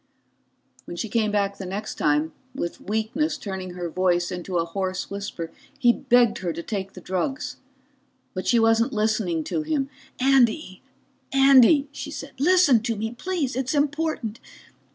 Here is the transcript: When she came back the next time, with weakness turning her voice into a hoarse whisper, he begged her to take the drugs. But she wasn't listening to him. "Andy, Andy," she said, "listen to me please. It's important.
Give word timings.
When 0.85 0.97
she 0.97 1.09
came 1.09 1.29
back 1.29 1.59
the 1.59 1.65
next 1.67 1.93
time, 1.93 2.31
with 2.55 2.81
weakness 2.81 3.37
turning 3.37 3.75
her 3.75 3.87
voice 3.87 4.31
into 4.31 4.57
a 4.57 4.65
hoarse 4.65 5.11
whisper, 5.11 5.51
he 5.77 5.93
begged 5.93 6.39
her 6.39 6.51
to 6.53 6.63
take 6.63 6.93
the 6.93 7.01
drugs. 7.01 7.57
But 8.33 8.47
she 8.47 8.57
wasn't 8.57 8.93
listening 8.93 9.43
to 9.43 9.61
him. 9.61 9.91
"Andy, 10.19 10.81
Andy," 11.31 11.87
she 11.91 12.09
said, 12.09 12.31
"listen 12.39 12.81
to 12.81 12.95
me 12.95 13.11
please. 13.13 13.55
It's 13.55 13.75
important. 13.75 14.39